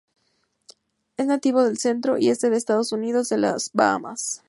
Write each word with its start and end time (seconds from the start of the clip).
Es 1.17 1.27
nativo 1.27 1.63
del 1.63 1.77
centro 1.77 2.17
y 2.17 2.29
este 2.31 2.49
de 2.49 2.57
Estados 2.57 2.91
Unidos 2.91 3.31
y 3.31 3.35
de 3.35 3.41
las 3.41 3.69
Bahamas. 3.71 4.39